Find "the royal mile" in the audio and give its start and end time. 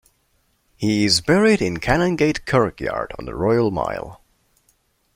3.25-4.19